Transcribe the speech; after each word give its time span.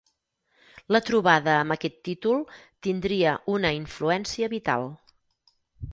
La 0.95 1.01
trobada 1.09 1.51
amb 1.57 1.75
aquest 1.75 1.99
títol 2.09 2.41
tindria 2.87 3.37
una 3.57 3.75
influència 3.83 4.51
vital. 4.59 4.91